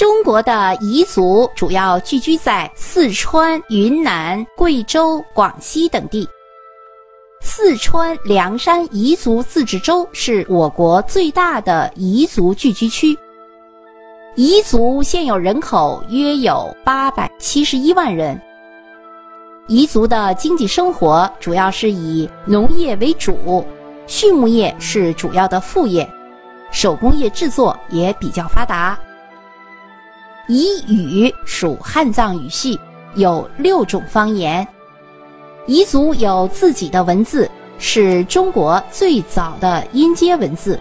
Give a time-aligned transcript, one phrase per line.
[0.00, 0.50] 中国的
[0.80, 6.26] 彝族主要聚居在四川、云南、贵州、广西等地。
[7.42, 13.14] 四川凉山彝族自治州是我国最大的彝族聚居区。
[14.36, 18.40] 彝族现有人口约有八百七十一万人。
[19.68, 23.62] 彝族的经济生活主要是以农业为主，
[24.06, 26.08] 畜牧业是主要的副业，
[26.70, 28.98] 手工业制作也比较发达。
[30.50, 32.76] 彝语属汉藏语系，
[33.14, 34.66] 有六种方言。
[35.68, 37.48] 彝族有自己的文字，
[37.78, 40.76] 是中国最早的音阶文字。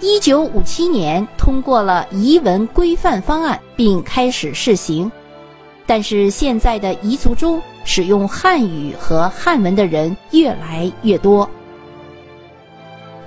[0.00, 5.10] 一九五七年通过了彝文规范方案，并开始试行。
[5.86, 11.48] 但是现在的彝族中，使用汉语和汉文的人越来越多。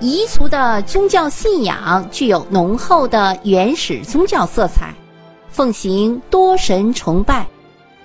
[0.01, 4.93] 彝族的宗教信仰具有浓厚的原始宗教色彩，
[5.51, 7.45] 奉行多神崇拜，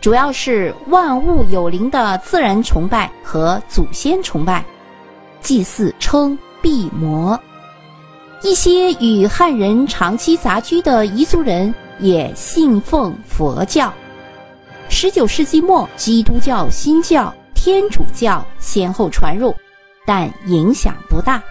[0.01, 4.65] 主要是万物有灵的自然崇拜和祖先崇拜，
[5.41, 7.39] 祭祀称毕摩。
[8.43, 13.93] 一些与汉人长期杂居的彝族人也信奉佛教。
[14.91, 19.55] 十九世纪末，基督教、新教、天主教先后传入，
[20.07, 21.43] 但影响不大。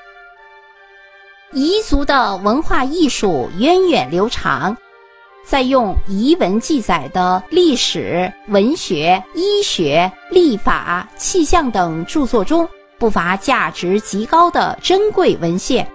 [1.53, 4.75] 彝族的文化艺术源远流长，
[5.43, 15.87] 在用彝文记载的历史、文学、医学、历法、气象等著作中，不乏价值极高的珍贵文献。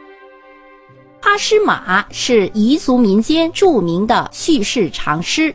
[1.20, 5.54] 阿诗玛是彝族民间著名的叙事长诗，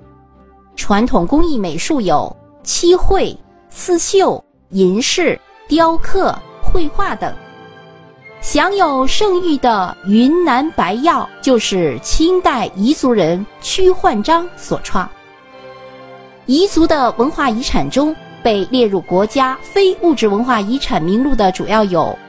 [0.76, 3.36] 传统工艺美术有漆绘、
[3.70, 7.34] 刺绣、银饰、雕刻、绘画等。
[8.44, 15.10] 享有盛誉的云南白药就是清代彝族人屈焕章所创。
[16.46, 22.20] 彝族的文化遗产中被列入国家非物质文化遗产名录的主要有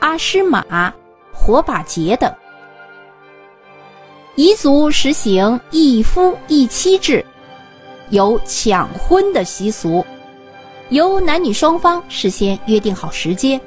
[0.00, 0.90] 阿诗玛、
[1.34, 2.32] 火把节等。
[4.36, 7.22] 彝族实行一夫一妻制，
[8.08, 10.02] 有抢婚的习俗，
[10.88, 13.60] 由男女双方事先约定好时间。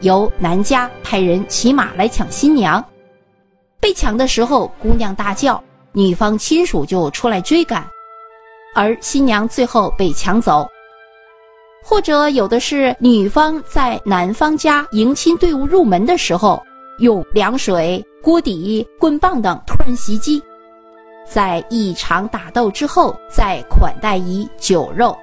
[0.00, 2.84] 由男家派人骑马来抢新娘，
[3.80, 5.62] 被抢的时候，姑娘大叫，
[5.92, 7.88] 女方亲属就出来追赶，
[8.74, 10.66] 而新娘最后被抢走。
[11.82, 16.60] 或者有的是女方在男方家迎亲队伍入门的时候，
[16.98, 20.42] 用凉水、锅底、棍棒等突然袭击，
[21.24, 25.16] 在一场打斗之后，再款待以酒肉，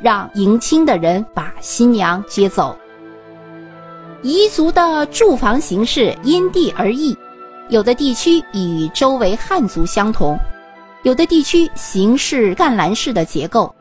[0.00, 2.76] 让迎亲的人把新娘接走。
[4.22, 7.16] 彝族的住房形式因地而异，
[7.70, 10.38] 有的地区与周围汉族相同，
[11.04, 13.74] 有的地区形式干栏式的结构。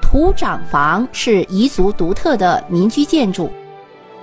[0.00, 3.50] 土长房是彝族独特的民居建筑，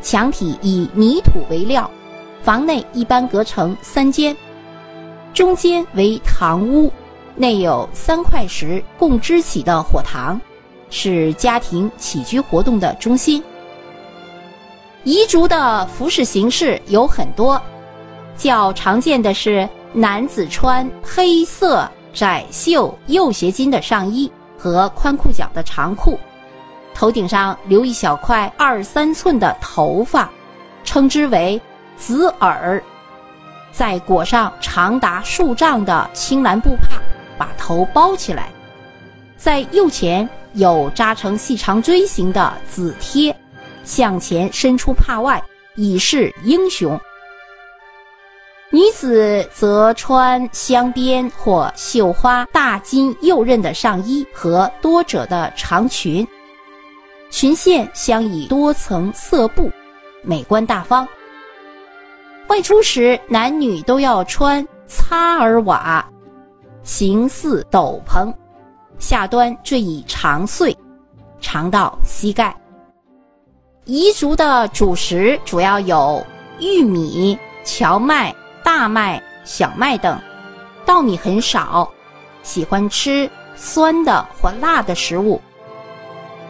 [0.01, 1.89] 墙体以泥土为料，
[2.41, 4.35] 房内一般隔成三间，
[5.35, 6.91] 中间为堂屋，
[7.35, 10.41] 内有三块石共支起的火塘，
[10.89, 13.43] 是家庭起居活动的中心。
[15.05, 17.59] 彝族的服饰形式有很多，
[18.37, 26.19] 较常见的是男子穿黑色窄袖右斜襟的上衣和宽裤脚的长裤，
[26.93, 30.29] 头顶上留一小块二三寸的头发，
[30.83, 31.59] 称之为
[31.97, 32.81] 紫耳，
[33.71, 37.01] 再裹上长达数丈的青蓝布帕，
[37.39, 38.49] 把头包起来，
[39.35, 43.35] 在右前有扎成细长锥形的紫贴。
[43.83, 45.43] 向前伸出帕外，
[45.75, 46.99] 以示英雄。
[48.73, 56.25] 女子则穿镶边或绣花大襟右衽的上衣和多褶的长裙，
[57.29, 59.69] 裙线镶以多层色布，
[60.23, 61.05] 美观大方。
[62.47, 66.05] 外出时，男女都要穿擦耳瓦，
[66.83, 68.33] 形似斗篷，
[68.99, 70.73] 下端缀以长穗，
[71.41, 72.55] 长到膝盖。
[73.91, 76.25] 彝族的主食主要有
[76.61, 78.33] 玉米、荞麦、
[78.63, 80.17] 大麦、小麦等，
[80.85, 81.91] 稻米很少，
[82.41, 85.41] 喜欢吃酸的或辣的食物。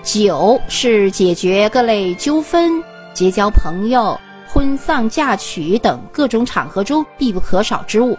[0.04, 2.72] 酒是解决各类纠纷、
[3.12, 4.16] 结交朋友、
[4.48, 8.16] 婚丧嫁娶等各种场合中必不可少之物。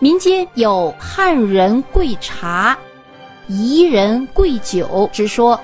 [0.00, 2.76] 民间有汉人贵茶、
[3.48, 5.56] 彝人贵酒之说。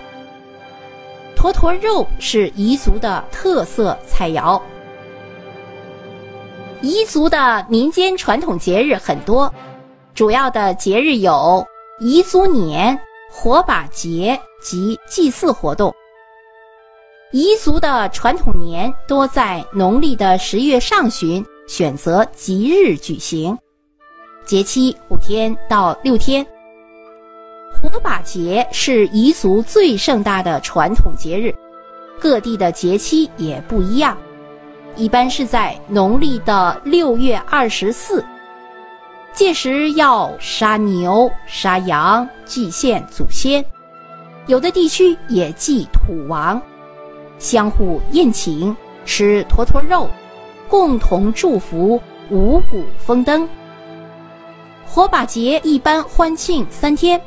[1.41, 4.61] 坨坨肉是彝族的特色菜肴。
[6.83, 9.51] 彝族的民间传统节日很多，
[10.15, 11.67] 主要的节日有
[11.99, 13.01] 彝族年、
[13.33, 15.91] 火把节及祭祀活动。
[17.33, 23.57] 彝族的传统年多在农历的十月上旬选择吉日举行，
[24.45, 26.47] 节期五天到六天。
[27.83, 31.55] 火把节是彝族最盛大的传统节日，
[32.21, 34.17] 各地的节期也不一样，
[34.97, 38.25] 一般是在农历的六月二十四。
[39.33, 43.65] 届时要杀牛、杀羊祭献祖先，
[44.47, 46.61] 有的地区也祭土王。
[47.39, 48.77] 相互宴请，
[49.07, 50.11] 吃坨坨肉，
[50.69, 51.99] 共同祝福
[52.29, 53.49] 五谷丰登。
[54.85, 57.19] 火把节一般欢庆三天，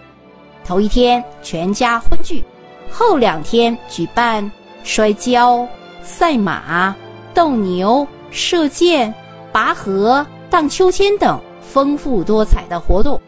[0.65, 2.43] 头一天全家欢聚，
[2.89, 4.49] 后两天举办
[4.83, 5.67] 摔跤、
[6.01, 6.95] 赛马、
[7.33, 9.13] 斗牛、射箭、
[9.51, 13.19] 拔河、荡秋千等丰富多彩的活动。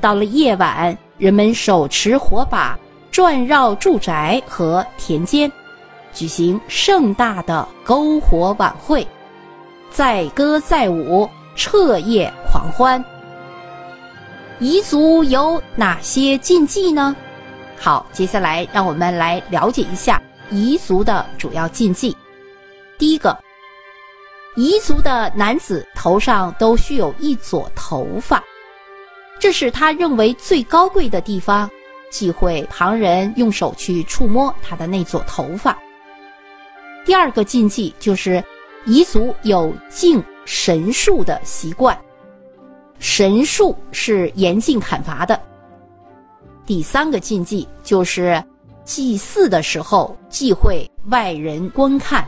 [0.00, 2.78] 到了夜晚，人们手持火把
[3.10, 5.50] 转绕住宅和田间。
[6.12, 9.06] 举行盛大的篝火晚会，
[9.90, 13.04] 载歌载舞，彻夜狂欢。
[14.60, 17.14] 彝族有哪些禁忌呢？
[17.78, 20.20] 好，接下来让我们来了解一下
[20.50, 22.16] 彝族的主要禁忌。
[22.98, 23.38] 第一个，
[24.56, 28.42] 彝族的男子头上都需有一撮头发，
[29.38, 31.70] 这是他认为最高贵的地方，
[32.10, 35.78] 忌讳旁人用手去触摸他的那撮头发。
[37.06, 38.42] 第二个禁忌就是，
[38.86, 41.96] 彝族有敬神树的习惯，
[42.98, 45.40] 神树是严禁砍伐的。
[46.66, 48.42] 第三个禁忌就是，
[48.84, 52.26] 祭祀的时候忌讳外人观看。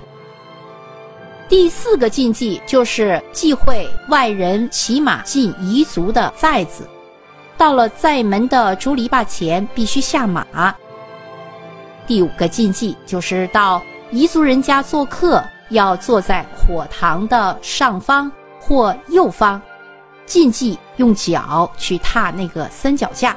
[1.48, 6.88] 第四个禁忌就是忌讳外人骑马进彝族的寨子，
[7.56, 10.74] 到了寨门的竹篱笆前必须下马。
[12.06, 13.82] 第五个禁忌就是到。
[14.12, 18.28] 彝族人家做客要坐在火塘的上方
[18.58, 19.62] 或右方，
[20.30, 23.36] 禁忌用脚去踏那个三脚架。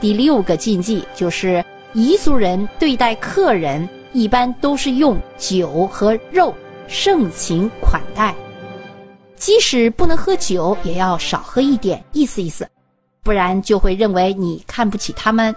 [0.00, 1.62] 第六个禁忌就是
[1.92, 6.54] 彝族人对待客人一般都是用酒和肉
[6.86, 8.32] 盛情款待，
[9.34, 12.64] 即使不能喝酒，也要少喝一点，意思意思，
[13.24, 15.52] 不然就会认为你看不起他们。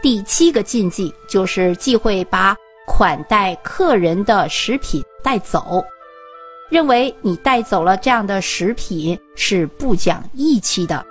[0.00, 2.56] 第七个禁忌就是忌讳把
[2.86, 5.84] 款待客人的食品带走，
[6.68, 11.04] 认为你带走了这样的食品是不讲义气的。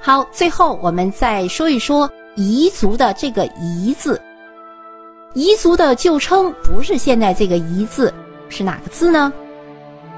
[0.00, 4.20] 好，最后我们再说一说彝族的这个“彝”字。
[5.34, 8.12] 彝族的旧称不是现在这个“彝”字，
[8.48, 9.32] 是哪个字呢？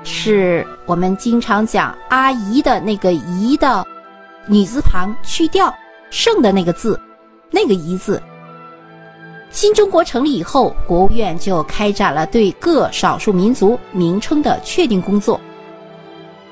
[0.02, 3.86] 是我们经常讲阿姨的那个“姨”的
[4.46, 5.74] 女字旁去掉
[6.10, 6.98] 剩的那个字。
[7.50, 8.22] 那个“彝”字，
[9.50, 15.40] 新中国成立以后，国务院就开展了对各少数民族名称的确定工作。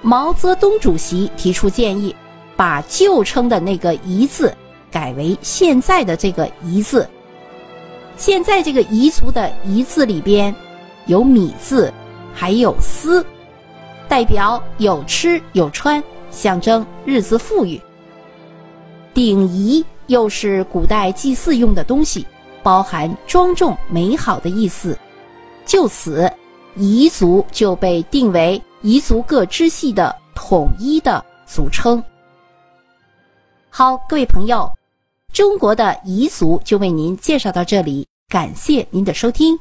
[0.03, 2.15] 毛泽东主席提出建议，
[2.57, 4.53] 把旧称的那个“彝”字
[4.91, 7.09] 改为现在的这个“彝”字。
[8.17, 10.53] 现在这个彝族的“彝”字里边
[11.07, 11.93] 有“米”字，
[12.35, 13.25] 还有“丝”，
[14.09, 16.03] 代表有吃有穿，
[16.33, 17.81] 象征日子富裕。
[19.15, 19.85] 鼎彝。
[20.09, 22.27] 又是古代祭祀用的东西，
[22.69, 24.95] 包含庄重美好的意思，
[25.65, 26.31] 就此，
[26.77, 32.05] 彝族就被定为彝族各支系的统一的俗称。
[33.71, 34.71] 好，各位朋友，
[35.33, 39.59] 中国的彝族就为您介绍到这里，感谢您的收听。